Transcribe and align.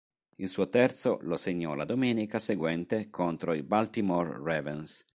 Il 0.37 0.49
suo 0.49 0.67
terzo 0.67 1.19
lo 1.21 1.37
segnò 1.37 1.75
la 1.75 1.85
domenica 1.85 2.39
seguente 2.39 3.11
contro 3.11 3.53
i 3.53 3.61
Baltimore 3.61 4.35
Ravens. 4.41 5.05